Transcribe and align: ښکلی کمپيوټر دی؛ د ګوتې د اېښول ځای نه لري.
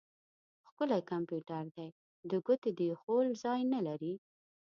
ښکلی 0.67 1.01
کمپيوټر 1.11 1.63
دی؛ 1.75 1.87
د 2.29 2.31
ګوتې 2.45 2.69
د 2.77 2.79
اېښول 2.91 3.27
ځای 3.43 3.61
نه 3.73 3.79
لري. 3.87 4.13